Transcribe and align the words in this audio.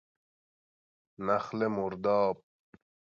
نخل 1.27 1.67
مرداب 1.75 2.43